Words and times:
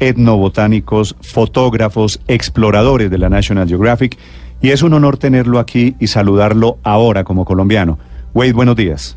etnobotánicos, 0.00 1.16
fotógrafos, 1.20 2.20
exploradores 2.26 3.10
de 3.10 3.18
la 3.18 3.28
National 3.28 3.68
Geographic 3.68 4.18
y 4.60 4.70
es 4.70 4.82
un 4.82 4.92
honor 4.92 5.16
tenerlo 5.16 5.58
aquí 5.58 5.94
y 6.00 6.08
saludarlo 6.08 6.78
ahora 6.82 7.24
como 7.24 7.44
colombiano. 7.44 7.98
Wade, 8.34 8.52
buenos 8.52 8.76
días. 8.76 9.16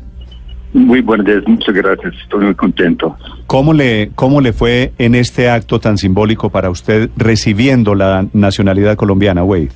Muy 0.72 1.00
buenos 1.02 1.26
días, 1.26 1.42
muchas 1.46 1.74
gracias, 1.74 2.14
estoy 2.20 2.46
muy 2.46 2.54
contento. 2.54 3.16
¿Cómo 3.46 3.72
le, 3.72 4.10
¿Cómo 4.16 4.40
le 4.40 4.52
fue 4.52 4.92
en 4.98 5.14
este 5.14 5.48
acto 5.48 5.78
tan 5.78 5.98
simbólico 5.98 6.50
para 6.50 6.68
usted 6.68 7.10
recibiendo 7.16 7.94
la 7.94 8.26
nacionalidad 8.32 8.96
colombiana, 8.96 9.44
Wade? 9.44 9.70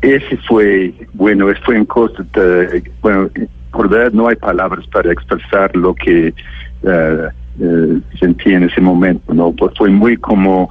Ese 0.00 0.36
fue, 0.48 0.94
bueno, 1.12 1.46
fue 1.64 1.76
en 1.76 1.86
cosa 1.86 2.24
de, 2.34 2.84
bueno, 3.00 3.30
por 3.72 3.88
verdad 3.88 4.12
no 4.12 4.28
hay 4.28 4.36
palabras 4.36 4.86
para 4.88 5.12
expresar 5.12 5.74
lo 5.74 5.94
que 5.94 6.34
eh, 6.82 7.28
eh, 7.60 8.00
sentí 8.18 8.52
en 8.52 8.64
ese 8.64 8.80
momento, 8.80 9.34
¿no? 9.34 9.52
Pues 9.52 9.72
fue 9.76 9.90
muy 9.90 10.16
como 10.16 10.70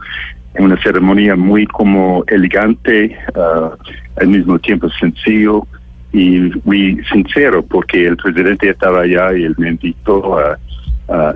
una 0.60 0.82
ceremonia 0.82 1.36
muy 1.36 1.66
como 1.66 2.24
elegante, 2.28 3.18
ah, 3.36 3.72
al 4.20 4.28
mismo 4.28 4.60
tiempo 4.60 4.90
sencillo 4.90 5.66
y 6.12 6.52
muy 6.66 7.02
sincero, 7.12 7.64
porque 7.64 8.06
el 8.08 8.18
presidente 8.18 8.70
estaba 8.70 9.02
allá 9.02 9.34
y 9.36 9.44
él 9.44 9.56
me 9.58 9.70
invitó 9.70 10.38
a, 10.38 10.58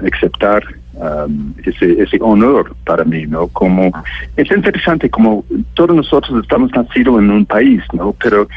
aceptar 0.05 0.64
um, 0.94 1.53
ese, 1.66 2.02
ese 2.02 2.17
honor 2.22 2.73
para 2.86 3.03
mí, 3.03 3.25
¿no? 3.27 3.48
Como, 3.48 3.92
es 4.38 4.50
interesante 4.50 5.09
como 5.09 5.44
todos 5.73 5.94
nosotros 5.94 6.42
estamos 6.42 6.72
nacidos 6.72 7.20
en 7.20 7.30
un 7.30 7.45
país, 7.45 7.81
¿no? 7.92 8.16
Pero 8.23 8.48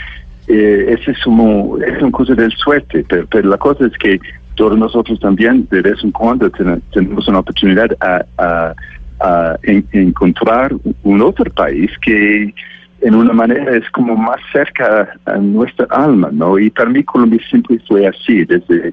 eh, 0.46 0.96
ese 0.96 1.10
es 1.10 1.18
como, 1.24 1.76
es 1.78 2.00
una 2.00 2.12
cosa 2.12 2.34
de 2.34 2.48
suerte, 2.50 3.04
pero 3.08 3.48
la 3.48 3.58
cosa 3.58 3.86
es 3.86 3.92
que 3.98 4.20
todos 4.58 4.76
nosotros 4.76 5.18
también 5.20 5.66
de 5.70 5.80
vez 5.82 5.98
en 6.04 6.10
cuando 6.10 6.50
ten- 6.50 6.82
tenemos 6.92 7.26
una 7.28 7.38
oportunidad 7.38 7.90
a, 8.00 8.24
a, 8.46 8.74
a 9.20 9.56
en- 9.62 9.86
encontrar 9.92 10.74
un 11.04 11.22
otro 11.22 11.46
país 11.62 11.90
que 12.04 12.52
en 13.00 13.14
una 13.14 13.32
manera 13.32 13.76
es 13.76 13.88
como 13.90 14.16
más 14.16 14.40
cerca 14.52 15.08
a 15.24 15.36
nuestra 15.36 15.86
alma, 15.90 16.28
¿no? 16.32 16.58
Y 16.58 16.68
para 16.70 16.90
mí 16.90 17.04
Colombia 17.04 17.40
siempre 17.48 17.78
fue 17.88 18.06
así 18.08 18.44
desde 18.44 18.92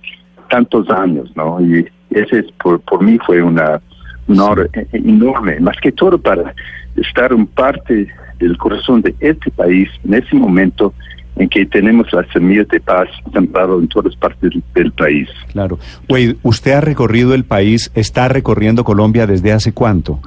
tantos 0.52 0.88
años, 0.91 1.31
¿no? 1.36 1.59
Y 1.59 1.88
ese 2.11 2.39
es 2.41 2.45
por, 2.63 2.80
por 2.81 3.03
mí 3.03 3.17
fue 3.25 3.41
una 3.41 3.81
un 4.27 4.39
honor 4.39 4.69
e- 4.73 4.88
e- 4.93 4.97
enorme, 5.13 5.59
más 5.59 5.77
que 5.83 5.91
todo 5.91 6.17
para 6.19 6.53
estar 6.95 7.31
en 7.31 7.45
parte 7.47 8.08
del 8.39 8.58
corazón 8.58 9.02
de 9.02 9.13
este 9.19 9.49
país 9.52 9.89
en 10.03 10.13
ese 10.16 10.36
momento 10.36 10.93
en 11.36 11.50
que 11.50 11.66
tenemos 11.66 12.11
las 12.14 12.28
semillas 12.31 12.67
de 12.69 12.80
paz 12.80 13.09
sembradas 13.33 13.80
en 13.80 13.88
todas 13.88 14.16
partes 14.16 14.52
del, 14.73 14.91
país. 14.94 15.28
Claro. 15.52 15.77
Wade, 16.08 16.38
usted 16.44 16.72
ha 16.72 16.81
recorrido 16.81 17.33
el 17.33 17.44
país, 17.44 17.92
está 17.94 18.27
recorriendo 18.27 18.83
Colombia 18.83 19.27
desde 19.27 19.52
hace 19.52 19.73
cuánto? 19.73 20.19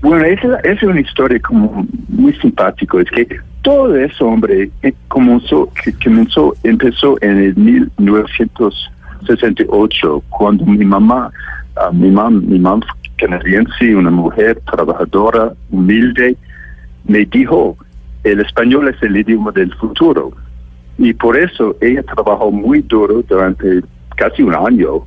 Bueno, 0.00 0.24
esa, 0.24 0.56
es 0.60 0.82
una 0.82 1.00
historia 1.00 1.38
como 1.40 1.86
muy 2.08 2.32
simpático. 2.34 3.00
Es 3.00 3.10
que 3.10 3.26
todo 3.62 3.96
eso, 3.96 4.26
hombre, 4.26 4.70
eh, 4.82 4.92
comenzó, 5.08 5.68
que 5.82 5.92
comenzó, 5.92 6.54
empezó 6.62 7.16
en 7.20 7.38
el 7.38 7.56
1968, 7.56 10.22
cuando 10.28 10.64
mi 10.66 10.84
mamá, 10.84 11.32
ah, 11.76 11.90
mi 11.92 12.10
mamá, 12.10 12.30
mi 12.30 12.58
mamá 12.58 12.86
canadiense, 13.18 13.94
una 13.94 14.10
mujer 14.10 14.60
trabajadora, 14.70 15.52
humilde, 15.70 16.36
me 17.04 17.26
dijo, 17.26 17.76
el 18.28 18.40
español 18.40 18.88
es 18.88 19.02
el 19.02 19.16
idioma 19.16 19.52
del 19.52 19.74
futuro. 19.74 20.32
Y 20.96 21.12
por 21.14 21.36
eso 21.36 21.76
ella 21.80 22.02
trabajó 22.02 22.50
muy 22.50 22.82
duro 22.82 23.22
durante 23.22 23.82
casi 24.16 24.42
un 24.42 24.54
año 24.54 25.04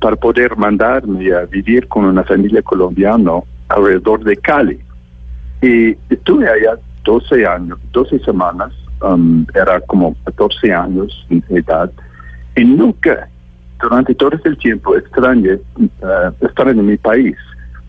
para 0.00 0.16
poder 0.16 0.56
mandarme 0.56 1.32
a 1.32 1.44
vivir 1.46 1.88
con 1.88 2.04
una 2.04 2.24
familia 2.24 2.62
colombiana 2.62 3.40
alrededor 3.68 4.22
de 4.24 4.36
Cali. 4.36 4.80
Y 5.60 5.96
estuve 6.10 6.48
allá 6.48 6.78
12 7.04 7.46
años, 7.46 7.78
12 7.92 8.18
semanas, 8.20 8.72
um, 9.00 9.44
era 9.54 9.80
como 9.80 10.14
14 10.24 10.72
años 10.72 11.26
de 11.28 11.58
edad, 11.58 11.90
y 12.56 12.64
nunca, 12.64 13.28
durante 13.80 14.14
todo 14.14 14.30
ese 14.32 14.54
tiempo, 14.56 14.96
extrañé 14.96 15.54
uh, 15.54 16.46
estar 16.46 16.68
en 16.68 16.84
mi 16.84 16.96
país. 16.96 17.36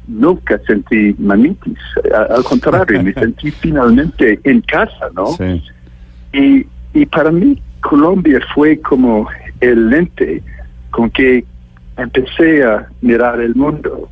Nunca 0.07 0.59
sentí 0.67 1.15
mamitis, 1.17 1.79
al 2.13 2.43
contrario, 2.43 3.01
me 3.01 3.13
sentí 3.13 3.51
finalmente 3.61 4.39
en 4.43 4.61
casa, 4.61 5.09
¿no? 5.13 5.27
Sí. 5.27 5.63
Y, 6.33 6.67
y 6.93 7.05
para 7.05 7.31
mí 7.31 7.61
Colombia 7.81 8.39
fue 8.53 8.79
como 8.79 9.27
el 9.61 9.89
lente 9.89 10.41
con 10.91 11.09
que 11.09 11.45
empecé 11.97 12.63
a 12.63 12.87
mirar 13.01 13.39
el 13.39 13.55
mundo. 13.55 14.09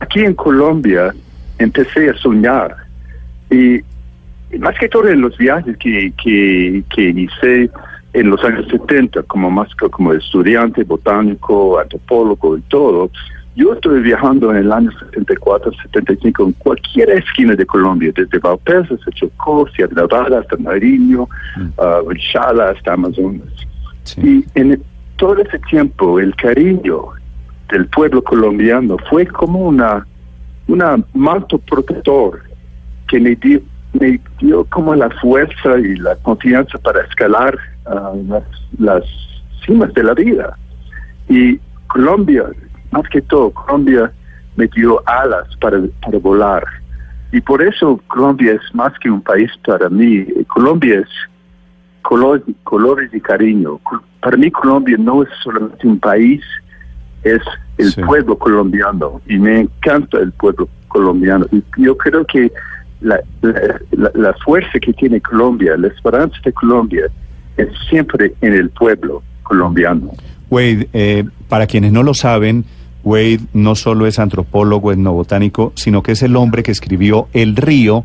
Aquí 0.00 0.20
en 0.20 0.34
Colombia 0.34 1.14
empecé 1.58 2.10
a 2.10 2.16
soñar 2.16 2.76
y, 3.50 3.76
y 3.76 4.58
más 4.58 4.78
que 4.78 4.88
todo 4.88 5.08
en 5.08 5.20
los 5.20 5.36
viajes 5.36 5.76
que, 5.78 6.12
que, 6.22 6.84
que 6.94 7.08
hice 7.10 7.70
en 8.12 8.30
los 8.30 8.42
años 8.44 8.66
70 8.70 9.24
como 9.24 9.50
más 9.50 9.74
como 9.74 10.12
estudiante 10.12 10.84
botánico, 10.84 11.78
antropólogo 11.78 12.56
y 12.56 12.60
todo, 12.62 13.10
yo 13.56 13.72
estuve 13.72 14.00
viajando 14.00 14.50
en 14.50 14.56
el 14.56 14.72
año 14.72 14.90
74, 14.98 15.72
75 15.82 16.44
en 16.44 16.52
cualquier 16.52 17.10
esquina 17.10 17.54
de 17.54 17.64
Colombia, 17.64 18.12
desde 18.14 18.38
Valpesa 18.38 18.94
hasta 18.94 19.10
Chocó, 19.12 19.68
Sierra 19.74 19.92
Nevada 19.94 20.40
hasta 20.40 20.56
Nariño, 20.56 21.28
uh, 21.76 22.14
Chala 22.32 22.70
hasta 22.70 22.94
Amazonas. 22.94 23.48
Sí. 24.02 24.44
Y 24.54 24.58
en 24.58 24.82
todo 25.16 25.38
ese 25.38 25.58
tiempo 25.70 26.18
el 26.18 26.34
cariño 26.34 27.10
del 27.70 27.86
pueblo 27.86 28.22
colombiano 28.22 28.96
fue 29.08 29.26
como 29.26 29.60
una, 29.60 30.04
una 30.66 30.96
manto 31.14 31.58
protector 31.58 32.42
que 33.06 33.20
me 33.20 33.36
dio, 33.36 33.60
me 33.92 34.20
dio 34.40 34.64
como 34.64 34.94
la 34.96 35.10
fuerza 35.10 35.78
y 35.78 35.96
la 35.96 36.16
confianza 36.16 36.76
para 36.78 37.02
escalar 37.02 37.56
ah, 37.86 38.12
las, 38.26 38.44
las 38.78 39.04
cimas 39.64 39.94
de 39.94 40.02
la 40.02 40.14
vida. 40.14 40.58
Y 41.28 41.58
Colombia, 41.86 42.46
más 42.94 43.08
que 43.10 43.20
todo, 43.22 43.50
Colombia 43.50 44.10
me 44.56 44.66
dio 44.68 45.02
alas 45.08 45.46
para, 45.60 45.78
para 46.02 46.18
volar. 46.18 46.64
Y 47.32 47.40
por 47.40 47.60
eso 47.62 48.00
Colombia 48.06 48.52
es 48.52 48.74
más 48.74 48.92
que 49.00 49.10
un 49.10 49.20
país 49.20 49.50
para 49.66 49.88
mí. 49.88 50.24
Colombia 50.46 51.00
es 51.00 51.08
color- 52.02 52.44
colores 52.62 53.10
y 53.12 53.20
cariño. 53.20 53.80
Para 54.20 54.36
mí 54.36 54.50
Colombia 54.50 54.96
no 54.98 55.22
es 55.24 55.28
solamente 55.42 55.86
un 55.86 55.98
país, 55.98 56.40
es 57.24 57.40
el 57.78 57.90
Sí. 57.90 58.02
pueblo 58.02 58.38
colombiano 58.38 59.20
y 59.26 59.36
me 59.38 59.60
encanta 59.60 60.18
el 60.18 60.30
pueblo 60.32 60.68
colombiano. 60.88 61.46
Y 61.50 61.62
yo 61.78 61.96
creo 61.96 62.24
que 62.24 62.52
la, 63.00 63.18
la, 63.42 63.52
la- 63.90 64.12
la 64.14 64.32
fuerza 64.44 64.78
que 64.78 64.92
tiene 64.92 65.20
Colombia, 65.20 65.76
la 65.76 65.88
esperanza 65.88 66.36
de 66.44 66.52
Colombia, 66.52 67.06
es 67.56 67.68
siempre 67.90 68.34
en 68.40 68.52
el 68.54 68.70
pueblo 68.70 69.22
colombiano. 69.42 70.10
Wade, 70.50 70.88
eh, 70.92 71.24
para 71.48 71.66
quienes 71.66 71.92
no 71.92 72.02
lo 72.02 72.14
saben, 72.14 72.64
Wade 73.04 73.40
no 73.52 73.74
solo 73.74 74.06
es 74.06 74.18
antropólogo 74.18 74.90
etnobotánico, 74.90 75.72
sino 75.76 76.02
que 76.02 76.12
es 76.12 76.22
el 76.22 76.36
hombre 76.36 76.62
que 76.62 76.72
escribió 76.72 77.28
El 77.32 77.54
Río, 77.54 78.04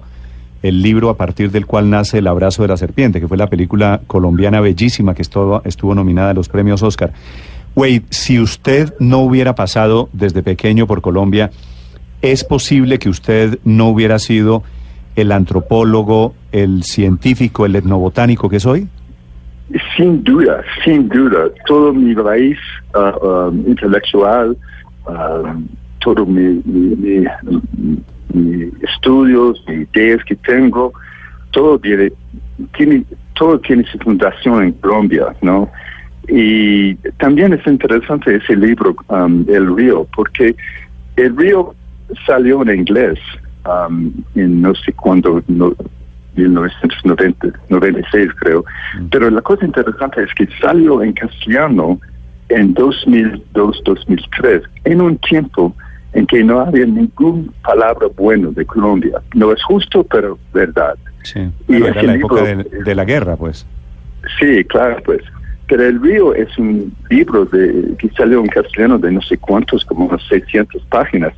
el 0.62 0.82
libro 0.82 1.10
a 1.10 1.16
partir 1.16 1.52
del 1.52 1.66
cual 1.66 1.90
nace 1.90 2.18
El 2.18 2.28
Abrazo 2.28 2.62
de 2.64 2.68
la 2.68 2.78
Serpiente, 2.78 3.22
que 3.22 3.28
fue 3.28 3.38
la 3.38 3.48
película 3.48 4.02
colombiana 4.08 4.60
bellísima 4.60 5.16
que 5.16 5.22
estuvo, 5.22 5.62
estuvo 5.64 5.96
nominada 5.96 6.32
a 6.32 6.34
los 6.34 6.50
premios 6.50 6.84
Oscar. 6.84 7.14
Wade, 7.76 8.04
si 8.10 8.40
usted 8.40 8.94
no 9.00 9.20
hubiera 9.20 9.56
pasado 9.56 10.10
desde 10.12 10.44
pequeño 10.44 10.86
por 10.86 11.02
Colombia, 11.02 11.52
¿es 12.22 12.44
posible 12.44 13.00
que 13.00 13.10
usted 13.10 13.60
no 13.64 13.88
hubiera 13.88 14.20
sido 14.20 14.64
el 15.16 15.32
antropólogo, 15.32 16.34
el 16.52 16.84
científico, 16.84 17.66
el 17.66 17.76
etnobotánico 17.76 18.50
que 18.50 18.58
es 18.58 18.66
hoy? 18.66 18.88
Sin 19.96 20.24
duda, 20.24 20.64
sin 20.84 21.08
duda, 21.08 21.48
todo 21.68 21.94
mi 21.94 22.16
raíz 22.16 22.58
ah, 22.96 23.14
um, 23.22 23.68
intelectual, 23.68 24.58
um, 25.10 25.68
todo 26.00 26.26
mi, 26.26 26.62
mi, 26.66 26.96
mi- 26.96 27.26
mi 28.34 28.72
estudios, 28.84 29.62
mis 29.68 29.88
ideas 29.96 30.24
que 30.26 30.36
tengo, 30.36 30.94
todo 31.52 31.80
tiene, 31.80 32.12
tiene, 32.78 33.04
todo 33.36 33.60
tiene 33.60 33.84
su 33.92 33.98
fundación 34.00 34.64
en 34.64 34.72
Colombia, 34.74 35.26
¿no? 35.42 35.70
Y 36.28 36.94
también 37.18 37.54
es 37.54 37.66
interesante 37.66 38.36
ese 38.36 38.56
libro, 38.56 38.96
um, 39.08 39.44
El 39.50 39.76
Río, 39.76 40.08
porque 40.16 40.56
El 41.16 41.36
Río 41.36 41.74
salió 42.26 42.62
en 42.62 42.80
inglés 42.82 43.18
um, 43.66 44.12
en 44.36 44.62
no 44.62 44.76
sé 44.76 44.94
cuándo, 44.94 45.42
no, 45.48 45.74
1996 46.36 48.30
creo. 48.40 48.64
Pero 49.12 49.30
la 49.30 49.42
cosa 49.42 49.66
interesante 49.66 50.24
es 50.24 50.34
que 50.36 50.48
salió 50.62 51.02
en 51.02 51.14
castellano 51.14 52.00
en 52.50 52.74
2002-2003, 52.76 54.64
en 54.86 55.02
un 55.02 55.18
tiempo 55.20 55.76
en 56.14 56.26
que 56.26 56.44
no 56.44 56.60
había 56.60 56.86
ninguna 56.86 57.52
palabra 57.64 58.08
buena 58.16 58.50
de 58.50 58.66
Colombia. 58.66 59.22
No 59.36 59.54
es 59.54 59.64
justo, 59.64 60.04
pero 60.04 60.38
verdad. 60.54 60.96
Sí, 61.24 61.48
pero 61.68 61.88
era 61.88 62.04
la 62.04 62.16
época 62.16 62.42
de, 62.44 62.64
de, 62.64 62.96
la 62.96 63.06
guerra, 63.06 63.36
pues. 63.36 63.66
Sí, 64.40 64.64
claro, 64.66 65.02
pues. 65.04 65.22
Pero 65.68 65.86
El 65.86 66.02
Río 66.02 66.34
es 66.34 66.58
un 66.58 66.92
libro 67.10 67.46
de, 67.46 67.96
que 68.00 68.10
salió 68.10 68.40
en 68.40 68.48
castellano 68.48 68.98
de 68.98 69.12
no 69.12 69.22
sé 69.22 69.38
cuántos, 69.38 69.86
como 69.86 70.06
unas 70.06 70.24
600 70.28 70.84
páginas. 70.90 71.34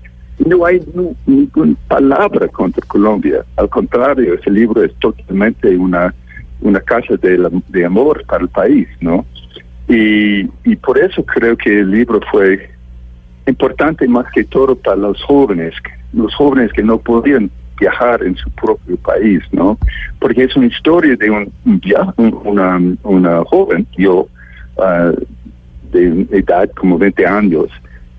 No 0.45 0.65
hay 0.65 0.81
no, 0.95 1.13
ninguna 1.25 1.75
palabra 1.87 2.47
contra 2.47 2.85
Colombia. 2.87 3.43
Al 3.57 3.67
contrario, 3.67 4.35
ese 4.35 4.49
libro 4.49 4.83
es 4.83 4.93
totalmente 4.95 5.75
una, 5.75 6.13
una 6.61 6.79
casa 6.79 7.17
de, 7.17 7.49
de 7.67 7.85
amor 7.85 8.23
para 8.25 8.43
el 8.43 8.49
país, 8.49 8.87
¿no? 9.01 9.25
Y, 9.91 10.49
y 10.63 10.75
por 10.77 10.97
eso 10.97 11.21
creo 11.25 11.57
que 11.57 11.81
el 11.81 11.91
libro 11.91 12.21
fue 12.31 12.69
importante 13.45 14.07
más 14.07 14.25
que 14.33 14.45
todo 14.45 14.73
para 14.73 14.95
los 14.95 15.21
jóvenes, 15.23 15.73
los 16.13 16.33
jóvenes 16.33 16.71
que 16.71 16.81
no 16.81 16.97
podían 16.97 17.51
viajar 17.77 18.23
en 18.23 18.37
su 18.37 18.49
propio 18.51 18.95
país, 18.97 19.41
¿no? 19.51 19.77
Porque 20.19 20.43
es 20.43 20.55
una 20.55 20.67
historia 20.67 21.17
de 21.17 21.29
un, 21.29 21.51
una, 22.45 22.79
una 23.03 23.43
joven, 23.43 23.85
yo, 23.97 24.29
uh, 24.77 25.11
de 25.91 26.25
edad 26.31 26.69
como 26.77 26.97
20 26.97 27.25
años, 27.25 27.67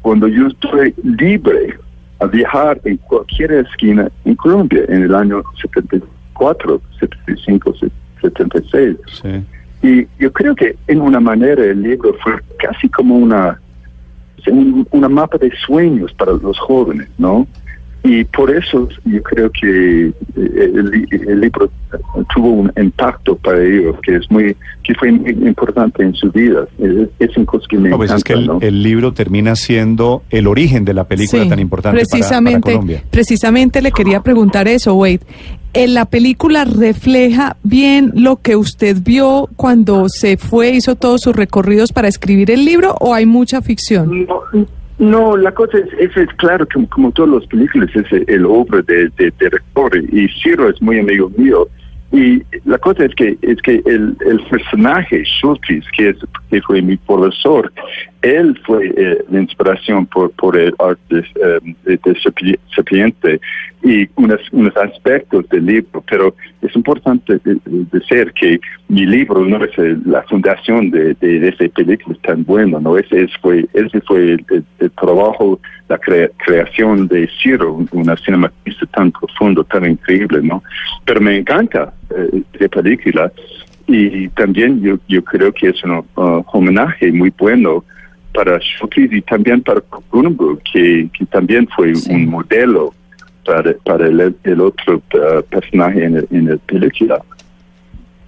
cuando 0.02 0.28
yo 0.28 0.48
estoy 0.48 0.94
libre 1.02 1.78
a 2.18 2.26
viajar 2.26 2.78
en 2.84 2.98
cualquier 2.98 3.52
esquina 3.52 4.10
en 4.26 4.34
Colombia 4.34 4.82
en 4.88 5.04
el 5.04 5.14
año 5.14 5.42
74, 5.62 6.82
75, 7.00 7.74
76. 8.20 8.96
Sí. 9.22 9.44
Y 9.82 10.06
yo 10.18 10.32
creo 10.32 10.54
que 10.54 10.76
en 10.86 11.00
una 11.00 11.18
manera 11.18 11.64
el 11.64 11.82
libro 11.82 12.14
fue 12.22 12.34
casi 12.58 12.88
como 12.88 13.16
una, 13.16 13.60
una 14.92 15.08
mapa 15.08 15.38
de 15.38 15.50
sueños 15.66 16.12
para 16.14 16.32
los 16.32 16.58
jóvenes, 16.58 17.08
¿no? 17.18 17.46
Y 18.04 18.24
por 18.24 18.50
eso 18.50 18.88
yo 19.04 19.22
creo 19.22 19.50
que 19.50 20.06
eh, 20.06 20.12
el, 20.36 21.40
libro 21.40 21.70
tuvo 22.34 22.48
un 22.48 22.72
impacto 22.76 23.36
para 23.36 23.62
ellos 23.62 23.96
que 24.02 24.16
es 24.16 24.30
muy 24.30 24.56
que 24.82 24.94
fue 24.94 25.12
muy 25.12 25.30
importante 25.30 26.02
en 26.02 26.12
su 26.14 26.30
vida. 26.32 26.66
Es, 26.78 27.08
es 27.20 27.36
un 27.36 27.44
cosa 27.44 27.64
que 27.68 27.78
me 27.78 27.90
no, 27.90 27.96
pues 27.96 28.10
encanta, 28.10 28.18
es 28.18 28.24
que 28.24 28.32
el, 28.32 28.46
¿no? 28.46 28.58
el, 28.60 28.82
libro 28.82 29.12
termina 29.12 29.54
siendo 29.54 30.24
el 30.30 30.48
origen 30.48 30.84
de 30.84 30.94
la 30.94 31.04
película 31.04 31.44
Sí, 31.44 31.48
tan 31.48 31.60
importante 31.60 32.00
precisamente, 32.00 32.60
para, 32.60 32.60
para 32.60 32.74
Colombia. 32.74 33.04
Precisamente 33.08 33.80
le 33.80 33.92
quería 33.92 34.20
preguntar 34.20 34.66
eso, 34.66 34.94
Wade. 34.94 35.20
¿En 35.74 35.94
la 35.94 36.04
película 36.04 36.64
refleja 36.64 37.56
bien 37.62 38.12
lo 38.14 38.36
que 38.36 38.56
usted 38.56 38.98
vio 39.00 39.48
cuando 39.56 40.08
se 40.08 40.36
fue, 40.36 40.70
hizo 40.70 40.96
todos 40.96 41.22
sus 41.22 41.34
recorridos 41.34 41.92
para 41.92 42.08
escribir 42.08 42.50
el 42.50 42.64
libro 42.64 42.94
o 43.00 43.14
hay 43.14 43.26
mucha 43.26 43.62
ficción? 43.62 44.26
No, 44.26 44.42
no, 45.02 45.36
la 45.36 45.52
cosa 45.52 45.78
es, 45.78 45.92
es, 45.98 46.16
es 46.16 46.28
claro 46.36 46.64
que 46.64 46.86
como 46.86 47.10
todas 47.10 47.42
las 47.42 47.46
películas 47.48 47.90
es 47.94 48.06
el 48.28 48.46
obra 48.46 48.82
de, 48.82 49.08
de, 49.08 49.10
de 49.18 49.32
director. 49.40 49.96
Y 49.96 50.28
Ciro 50.28 50.68
es 50.68 50.80
muy 50.80 51.00
amigo 51.00 51.28
mío 51.36 51.66
y 52.12 52.42
la 52.66 52.76
cosa 52.76 53.06
es 53.06 53.14
que 53.14 53.38
es 53.40 53.60
que 53.62 53.82
el, 53.86 54.16
personaje 54.50 55.24
Schultes 55.24 55.84
que 55.96 56.10
es 56.10 56.16
que 56.50 56.60
fue 56.60 56.82
mi 56.82 56.98
profesor 56.98 57.72
él 58.20 58.58
fue 58.66 58.92
eh, 58.96 59.24
la 59.30 59.40
inspiración 59.40 60.04
por 60.06 60.30
por 60.32 60.56
el 60.56 60.74
arte 60.78 61.24
eh, 61.34 61.74
de, 61.84 62.16
Sapiente 62.74 63.40
y 63.82 64.08
unos, 64.14 64.40
unos 64.52 64.76
aspectos 64.76 65.48
del 65.48 65.66
libro. 65.66 66.04
Pero 66.08 66.34
es 66.60 66.74
importante 66.76 67.40
decir 67.44 68.32
que 68.32 68.60
mi 68.88 69.06
libro 69.06 69.44
no 69.44 69.64
es 69.64 69.76
el, 69.78 70.02
la 70.04 70.22
fundación 70.22 70.90
de, 70.90 71.14
de, 71.14 71.40
de 71.40 71.48
esa 71.48 71.68
película 71.74 72.16
tan 72.22 72.44
buena 72.44 72.78
no 72.78 72.96
ese 72.96 73.26
fue 73.40 73.66
ese 73.72 74.00
fue 74.02 74.36
el 74.78 74.90
trabajo 75.00 75.58
la 75.92 75.98
crea, 75.98 76.28
creación 76.44 77.08
de 77.08 77.28
Ciro 77.38 77.84
una 77.92 78.16
cinematista 78.16 78.86
tan 78.86 79.12
profundo 79.12 79.64
tan 79.64 79.84
increíble 79.94 80.40
no 80.42 80.62
pero 81.04 81.20
me 81.20 81.36
encanta 81.38 81.92
eh, 82.10 82.42
de 82.58 82.68
película 82.68 83.30
y 83.86 84.28
también 84.28 84.80
yo, 84.80 84.98
yo 85.08 85.22
creo 85.24 85.52
que 85.52 85.68
es 85.68 85.82
un 85.84 85.92
uh, 85.92 86.44
homenaje 86.52 87.12
muy 87.12 87.32
bueno 87.36 87.84
para 88.32 88.58
Schultes 88.58 89.12
y 89.12 89.20
también 89.22 89.62
para 89.62 89.82
Grunberg, 90.10 90.62
que, 90.72 91.08
que 91.12 91.26
también 91.26 91.68
fue 91.74 91.94
sí. 91.94 92.12
un 92.12 92.30
modelo 92.30 92.94
para, 93.44 93.74
para 93.84 94.06
el, 94.06 94.34
el 94.44 94.60
otro 94.60 95.02
uh, 95.14 95.42
personaje 95.50 96.04
en, 96.04 96.16
el, 96.16 96.28
en 96.30 96.50
la 96.50 96.56
película. 96.56 97.20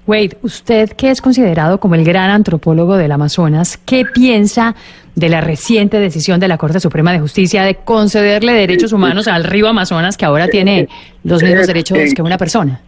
Wade, 0.06 0.36
usted 0.42 0.90
que 0.90 1.10
es 1.10 1.20
considerado 1.20 1.78
como 1.78 1.94
el 1.94 2.04
gran 2.04 2.30
antropólogo 2.30 2.96
del 2.96 3.12
Amazonas, 3.12 3.78
¿qué 3.78 4.04
piensa 4.04 4.74
de 5.14 5.28
la 5.28 5.40
reciente 5.40 5.98
decisión 5.98 6.40
de 6.40 6.48
la 6.48 6.58
Corte 6.58 6.80
Suprema 6.80 7.12
de 7.12 7.20
Justicia 7.20 7.62
de 7.62 7.76
concederle 7.76 8.52
derechos 8.52 8.92
humanos 8.92 9.28
al 9.28 9.44
río 9.44 9.68
Amazonas, 9.68 10.16
que 10.16 10.24
ahora 10.24 10.48
tiene 10.48 10.88
los 11.22 11.42
mismos 11.42 11.66
derechos 11.66 11.98
que 12.14 12.22
una 12.22 12.36
persona? 12.36 12.80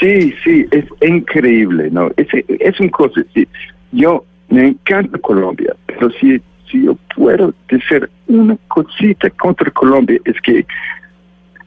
Sí, 0.00 0.34
sí, 0.42 0.66
es 0.70 0.84
increíble, 1.06 1.90
¿no? 1.90 2.10
Es, 2.16 2.26
es 2.32 2.80
un 2.80 2.88
cosa, 2.88 3.20
sí. 3.34 3.46
Yo 3.92 4.24
me 4.48 4.68
encanta 4.68 5.18
Colombia, 5.18 5.76
pero 5.86 6.10
si, 6.12 6.40
si 6.70 6.84
yo 6.84 6.96
puedo 7.14 7.54
decir 7.68 8.08
una 8.26 8.56
cosita 8.68 9.30
contra 9.30 9.70
Colombia, 9.70 10.18
es 10.24 10.40
que 10.40 10.66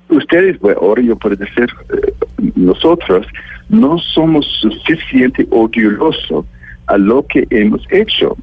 ustedes, 0.09 0.59
bueno, 0.59 0.79
ahora 0.81 1.01
yo 1.01 1.15
puedo 1.15 1.35
decir, 1.35 1.67
eh, 1.93 2.13
nosotros 2.55 3.25
no 3.69 3.97
somos 3.97 4.45
suficiente 4.61 5.47
orgullosos 5.49 6.45
a 6.87 6.97
lo 6.97 7.25
que 7.25 7.47
hemos 7.49 7.81
hecho. 7.91 8.37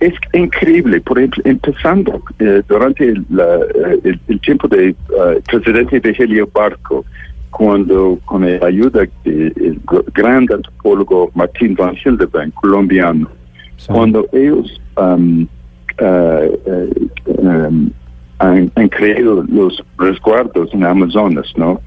Es 0.00 0.14
increíble, 0.32 1.00
por 1.00 1.18
ejemplo, 1.18 1.42
empezando 1.44 2.22
eh, 2.38 2.62
durante 2.68 3.14
la, 3.30 3.58
el, 4.04 4.20
el, 4.28 4.40
tiempo 4.40 4.68
del 4.68 4.94
uh, 5.10 5.40
presidente 5.42 5.98
de 5.98 6.14
Helio 6.16 6.48
Barco, 6.52 7.04
cuando 7.50 8.18
con 8.24 8.42
la 8.42 8.64
ayuda 8.64 9.08
del 9.24 9.80
gran 10.14 10.46
antropólogo 10.52 11.30
Martín 11.34 11.74
Van 11.74 11.96
Hildebrand, 11.96 12.54
colombiano, 12.54 13.28
sí. 13.76 13.86
cuando 13.88 14.28
ellos 14.32 14.80
um, 14.96 15.48
uh, 16.00 16.70
uh, 16.70 17.38
um, 17.38 17.90
han, 18.38 18.70
han, 18.76 18.88
creado 18.88 19.44
los 19.48 19.82
resguardos 19.98 20.72
en 20.72 20.84
Amazonas, 20.84 21.52
¿no? 21.56 21.80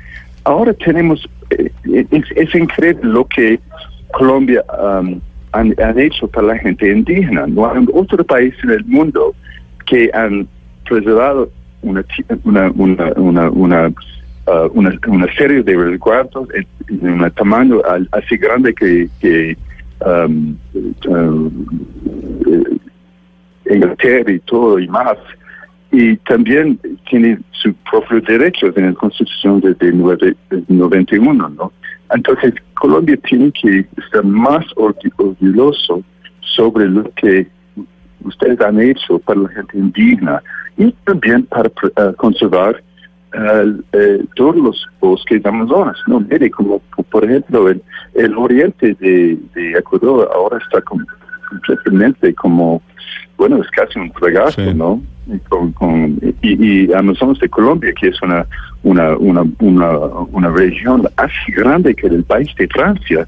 Ahora 0.43 0.73
tenemos, 0.73 1.27
eh, 1.51 1.71
es, 1.83 2.25
es, 2.35 2.55
increíble 2.55 3.01
lo 3.03 3.25
que 3.25 3.59
Colombia 4.13 4.63
um, 4.81 5.19
han, 5.51 5.99
hecho 5.99 6.27
para 6.27 6.47
la 6.47 6.57
gente 6.57 6.91
indígena. 6.91 7.45
No 7.47 7.71
hay 7.71 7.85
otro 7.93 8.23
país 8.23 8.53
en 8.63 8.71
el 8.71 8.85
mundo 8.85 9.35
que 9.85 10.09
han 10.13 10.47
preservado 10.85 11.49
una, 11.81 12.03
una, 12.43 12.71
una, 12.71 13.13
una, 13.15 13.49
una 13.49 13.93
Uh, 14.47 14.67
una, 14.73 14.91
una, 15.07 15.31
serie 15.35 15.61
de 15.61 15.77
resguardos 15.77 16.47
en, 16.55 16.65
un 17.07 17.31
tamaño 17.31 17.79
así 18.11 18.37
grande 18.37 18.73
que, 18.73 19.07
que 19.19 19.55
um, 20.03 20.57
uh, 21.05 21.51
Inglaterra 23.69 24.31
y 24.31 24.39
todo 24.39 24.79
y 24.79 24.87
más. 24.87 25.17
Y 25.91 26.15
también 26.17 26.79
tiene 27.09 27.39
sus 27.51 27.73
propios 27.89 28.23
derechos 28.25 28.75
en 28.77 28.87
la 28.87 28.93
Constitución 28.93 29.59
desde 29.59 29.91
91, 30.67 31.49
¿no? 31.49 31.71
Entonces, 32.13 32.53
Colombia 32.75 33.17
tiene 33.27 33.51
que 33.51 33.85
estar 33.97 34.23
más 34.23 34.65
orgulloso 34.75 36.03
sobre 36.41 36.89
lo 36.89 37.03
que 37.15 37.47
ustedes 38.23 38.59
han 38.61 38.79
hecho 38.79 39.19
para 39.19 39.41
la 39.41 39.49
gente 39.49 39.77
indígena 39.77 40.41
y 40.77 40.91
también 41.05 41.43
para 41.43 41.69
uh, 41.69 42.13
conservar 42.15 42.81
Uh, 43.33 43.81
eh, 43.93 44.25
todos 44.35 44.57
los 44.57 44.85
bosques 44.99 45.41
de 45.41 45.47
Amazonas, 45.47 45.97
¿no? 46.05 46.19
Mire, 46.19 46.51
como 46.51 46.79
por 47.09 47.23
ejemplo 47.23 47.69
el, 47.69 47.81
el 48.13 48.37
oriente 48.37 48.93
de, 48.95 49.39
Ecuador 49.77 50.29
ahora 50.35 50.57
está 50.57 50.81
com, 50.81 50.99
completamente 51.47 52.35
como, 52.35 52.81
bueno, 53.41 53.59
es 53.59 53.71
casi 53.71 53.97
un 53.97 54.13
fregazo, 54.13 54.63
sí. 54.63 54.71
¿no? 54.71 55.01
Y, 55.25 55.39
con, 55.49 55.71
con, 55.71 56.19
y, 56.43 56.85
y, 56.85 56.93
Amazonas 56.93 57.39
de 57.39 57.49
Colombia, 57.49 57.91
que 57.99 58.09
es 58.09 58.21
una, 58.21 58.45
una, 58.83 59.17
una, 59.17 59.43
una, 59.57 59.89
una 60.31 60.49
región 60.51 61.09
así 61.17 61.51
grande 61.51 61.95
que 61.95 62.05
el 62.05 62.23
país 62.23 62.49
de 62.55 62.67
Francia, 62.67 63.27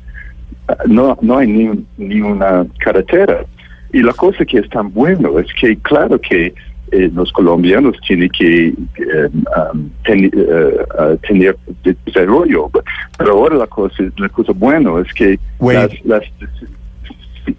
no, 0.85 1.17
no 1.19 1.39
hay 1.39 1.47
ni, 1.47 1.83
ni 1.97 2.21
una 2.21 2.63
carretera. 2.77 3.43
Y 3.91 4.03
la 4.03 4.13
cosa 4.13 4.45
que 4.45 4.59
es 4.59 4.69
tan 4.69 4.93
bueno 4.93 5.39
es 5.39 5.47
que, 5.59 5.77
claro 5.77 6.21
que 6.21 6.53
eh, 6.91 7.09
los 7.11 7.31
colombianos 7.31 7.97
tienen 8.05 8.29
que 8.29 8.67
eh, 8.67 9.29
um, 9.73 9.89
ten, 10.05 10.25
uh, 10.27 11.17
tener 11.27 11.57
desarrollo. 12.05 12.69
Pero 13.17 13.31
ahora 13.31 13.55
la 13.55 13.67
cosa, 13.67 14.03
la 14.17 14.29
cosa 14.29 14.51
buena 14.53 14.91
es 15.01 15.11
que 15.15 15.39
Wait. 15.57 16.05
las... 16.05 16.05
las 16.05 16.23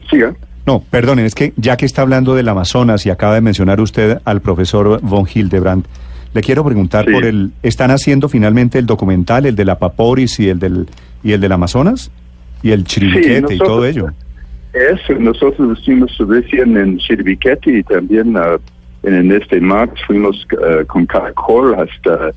¿siga? 0.08 0.36
No, 0.66 0.82
perdone, 0.90 1.26
es 1.26 1.34
que 1.34 1.52
ya 1.56 1.76
que 1.76 1.84
está 1.84 2.02
hablando 2.02 2.34
del 2.34 2.48
Amazonas 2.48 3.04
y 3.04 3.10
acaba 3.10 3.34
de 3.34 3.42
mencionar 3.42 3.80
usted 3.80 4.20
al 4.24 4.40
profesor 4.40 5.00
von 5.02 5.26
Hildebrandt, 5.32 5.86
le 6.32 6.40
quiero 6.40 6.64
preguntar 6.64 7.04
Sí. 7.04 7.12
por 7.12 7.24
el... 7.24 7.52
¿Están 7.62 7.90
haciendo 7.90 8.28
finalmente 8.28 8.78
el 8.78 8.86
documental, 8.86 9.46
el 9.46 9.54
de 9.54 9.64
la 9.64 9.78
Paporis 9.78 10.40
y 10.40 10.48
el 10.48 10.58
del, 10.58 10.86
y 11.22 11.32
el 11.32 11.40
del 11.40 11.52
Amazonas? 11.52 12.10
Y 12.62 12.72
el 12.72 12.84
Chiribiquete 12.84 13.54
y 13.54 13.58
todo 13.58 13.84
ello. 13.84 14.08
Eso, 14.72 15.14
nosotros 15.20 15.78
estuvimos 15.78 16.16
recién 16.18 16.76
en 16.76 16.98
Chiribiquete 16.98 17.78
y 17.78 17.82
también 17.84 18.36
ah, 18.36 18.56
en 19.04 19.28
de 19.28 19.60
marzo 19.60 19.94
fuimos 20.06 20.46
ah, 20.60 20.82
con 20.86 21.06
Caracol 21.06 21.74
hasta, 21.74 22.30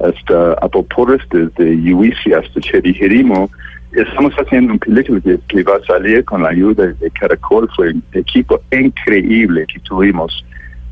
hasta 0.00 0.54
Apopores, 0.54 1.20
desde 1.30 1.80
Yuisi 1.82 2.32
hasta 2.32 2.60
Cherijerimo. 2.60 3.50
Estamos 3.96 4.32
haciendo 4.34 4.72
un 4.72 4.78
película 4.78 5.20
que, 5.20 5.38
que 5.48 5.62
va 5.62 5.76
a 5.76 5.86
salir 5.86 6.24
con 6.24 6.42
la 6.42 6.48
ayuda 6.50 6.86
de 6.88 7.10
Caracol. 7.12 7.68
Fue 7.76 7.90
un 7.90 8.02
equipo 8.12 8.60
increíble 8.72 9.66
que 9.72 9.78
tuvimos. 9.80 10.44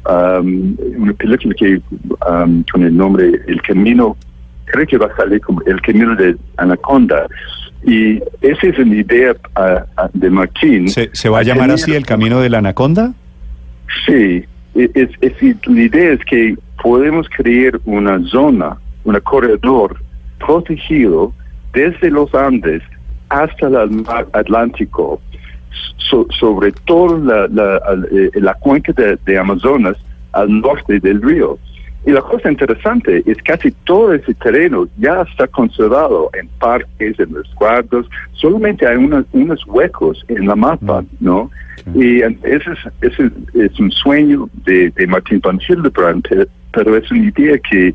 Um, 0.05 0.77
una 0.99 1.13
película 1.13 1.55
que 1.55 1.81
um, 2.29 2.65
con 2.73 2.83
el 2.83 2.97
nombre 2.97 3.41
El 3.47 3.63
Camino, 3.63 4.17
creo 4.65 4.87
que 4.87 4.99
va 4.99 5.07
a 5.07 5.17
salir 5.17 5.41
como 5.41 5.63
El 5.63 5.81
Camino 5.81 6.15
de 6.17 6.37
Anaconda. 6.57 7.27
Y 7.85 8.19
esa 8.41 8.67
es 8.69 8.79
una 8.79 8.95
idea 8.95 9.35
ah, 9.57 9.85
ah, 9.97 10.09
de 10.13 10.31
Martín. 10.31 10.89
¿Se, 10.89 11.11
se 11.13 11.29
va 11.29 11.41
a 11.41 11.43
llamar 11.43 11.71
así 11.73 11.93
el 11.95 12.07
Camino 12.07 12.41
de 12.41 12.51
la 12.51 12.59
Anaconda? 12.59 13.13
Sí, 14.07 14.45
es, 14.75 14.91
es- 14.95 15.11
es- 15.21 15.67
la 15.67 15.81
idea 15.83 16.13
es 16.13 16.21
que 16.25 16.57
podemos 16.83 17.29
crear 17.37 17.81
una 17.85 18.21
zona, 18.29 18.77
un 19.05 19.19
corredor 19.21 19.97
protegido 20.45 21.33
desde 21.73 22.11
los 22.11 22.33
Andes 22.35 22.83
hasta 23.33 23.67
el 23.67 23.91
mar 23.91 24.27
Atlántico, 24.33 25.21
so- 25.97 26.27
sobre 26.39 26.73
todo 26.85 27.19
la, 27.19 27.47
eh, 28.13 28.31
la 28.35 28.55
cuenca 28.55 28.93
de, 28.93 29.17
de 29.25 29.39
Amazonas 29.39 29.97
al 30.33 30.61
norte 30.61 31.01
del 31.01 31.21
río. 31.23 31.59
Y 32.05 32.11
la 32.11 32.21
cosa 32.21 32.51
interesante 32.51 33.23
es 33.27 33.39
casi 33.45 33.71
todo 33.85 34.13
ese 34.13 34.35
terreno 34.35 34.89
ya 34.99 35.23
está 35.23 35.47
conservado 35.47 36.31
en 36.39 36.49
parques, 36.59 37.19
en 37.21 37.33
resguardos, 37.33 38.07
solamente 38.33 38.87
hay 38.89 38.97
unos, 38.97 39.25
unos 39.33 39.65
huecos 39.69 40.25
en 40.29 40.47
la 40.49 40.57
mapa, 40.57 41.05
¿no? 41.21 41.49
Y 41.95 42.23
eh, 42.23 42.39
ese 42.43 42.73
es, 42.73 42.79
ese 43.13 43.31
es 43.55 43.79
un 43.79 43.91
sueño 43.93 44.49
de, 44.65 44.91
de 44.91 45.07
Martín 45.07 45.41
van 45.45 45.61
Hildebrand, 45.67 46.27
pe- 46.29 46.49
pero 46.73 46.97
es 46.97 47.09
una 47.13 47.25
idea 47.25 47.57
que 47.71 47.95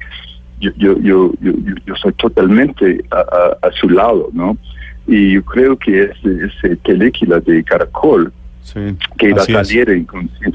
yo, 0.62 0.72
yo, 0.77 0.98
yo, 1.00 1.32
yo, 1.41 1.51
yo- 1.65 1.75
yo 1.86 1.96
soy 1.96 2.13
totalmente 2.13 3.03
a, 3.12 3.17
a- 3.20 3.67
a 3.67 3.72
su 3.74 3.89
lado, 3.89 4.29
¿no? 4.34 4.58
Y 5.07 5.33
yo 5.33 5.43
creo 5.45 5.77
que 5.77 6.03
ese, 6.03 6.45
ese 6.45 6.75
película 6.77 7.39
de 7.39 7.63
Caracol, 7.63 8.31
Sí, 8.61 8.79
que 9.17 9.31
va 9.33 9.39
a 9.41 9.45
es. 9.45 9.67
salir 9.69 9.89
en, 9.89 10.05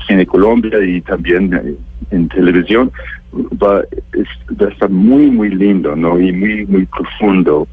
Cine 0.07 0.27
Colombia 0.27 0.79
y 0.85 1.01
también 1.01 1.55
eh, 1.55 1.75
en 2.11 2.29
televisión, 2.29 2.93
va, 3.35 3.81
es- 4.13 4.59
va 4.61 4.67
a 4.67 4.71
estar 4.71 4.91
muy, 4.91 5.31
muy 5.31 5.49
lindo, 5.49 5.97
¿no? 5.97 6.21
Y 6.21 6.31
muy, 6.33 6.67
muy 6.67 6.85
profundo. 6.87 7.67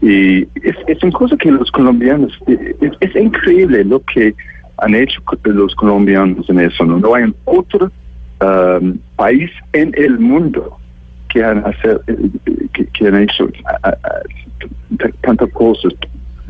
Y 0.00 0.42
es, 0.66 0.74
es 0.86 1.02
una 1.02 1.12
cosa 1.12 1.36
que 1.36 1.50
los 1.52 1.70
colombianos, 1.70 2.32
eh, 2.46 2.74
es, 2.80 2.92
es 3.00 3.14
increíble 3.16 3.84
lo 3.84 4.00
que 4.04 4.34
han 4.78 4.94
hecho 4.94 5.20
los 5.44 5.74
colombianos 5.74 6.48
en 6.48 6.60
eso, 6.60 6.84
¿no? 6.86 6.98
No 6.98 7.14
hay 7.14 7.32
otro 7.44 7.92
um, 8.40 8.98
país 9.16 9.50
en 9.74 9.92
el 9.96 10.18
mundo 10.18 10.78
que 11.28 11.44
han, 11.44 11.58
hacer, 11.66 12.00
eh, 12.06 12.16
que, 12.72 12.86
que 12.86 13.06
han 13.08 13.22
hecho 13.22 13.48
tantas 15.20 15.50
cosas 15.52 15.92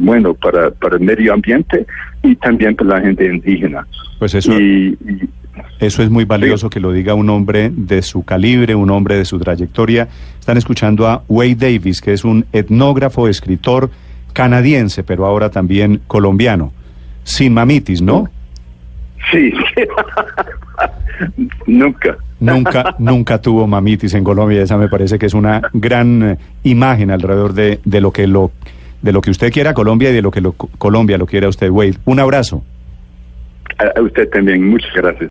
bueno 0.04 0.34
para, 0.34 0.70
para 0.70 0.96
el 0.96 1.02
medio 1.02 1.32
ambiente 1.32 1.86
y 2.22 2.36
también 2.36 2.76
para 2.76 2.98
la 2.98 3.00
gente 3.00 3.24
indígena. 3.26 3.86
Pues 4.18 4.34
eso, 4.34 4.52
Y, 4.58 4.96
y- 5.08 5.28
eso 5.80 6.02
es 6.02 6.08
muy 6.10 6.24
valioso 6.24 6.70
que 6.70 6.80
lo 6.80 6.92
diga 6.92 7.12
un 7.14 7.28
hombre 7.28 7.70
de 7.74 8.00
su 8.02 8.24
calibre, 8.24 8.74
un 8.74 8.88
hombre 8.90 9.16
de 9.16 9.24
su 9.24 9.38
trayectoria. 9.38 10.08
Están 10.40 10.56
escuchando 10.56 11.06
a 11.08 11.22
Wade 11.28 11.56
Davis, 11.56 12.00
que 12.00 12.12
es 12.12 12.24
un 12.24 12.46
etnógrafo, 12.52 13.28
escritor 13.28 13.90
canadiense, 14.32 15.02
pero 15.04 15.26
ahora 15.26 15.50
también 15.50 16.00
colombiano. 16.06 16.72
Sin 17.24 17.52
mamitis, 17.54 18.00
¿no? 18.00 18.28
sí, 19.30 19.52
nunca. 21.66 22.16
Nunca, 22.40 22.96
nunca 22.98 23.40
tuvo 23.40 23.66
mamitis 23.68 24.14
en 24.14 24.24
Colombia. 24.24 24.62
Esa 24.62 24.76
me 24.76 24.88
parece 24.88 25.16
que 25.18 25.26
es 25.26 25.34
una 25.34 25.62
gran 25.72 26.22
eh, 26.22 26.38
imagen 26.64 27.12
alrededor 27.12 27.52
de, 27.52 27.78
de 27.84 28.00
lo 28.00 28.10
que 28.10 28.26
lo 28.26 28.50
de 29.02 29.12
lo 29.12 29.20
que 29.20 29.30
usted 29.30 29.52
quiera 29.52 29.74
Colombia 29.74 30.10
y 30.10 30.14
de 30.14 30.22
lo 30.22 30.30
que 30.30 30.40
lo- 30.40 30.52
Colombia 30.54 31.18
lo 31.18 31.26
quiera 31.26 31.46
a 31.46 31.50
usted, 31.50 31.70
Wade. 31.70 31.94
Un 32.04 32.20
abrazo. 32.20 32.62
A 33.96 34.00
usted 34.00 34.28
también, 34.30 34.68
muchas 34.68 34.92
gracias. 34.94 35.30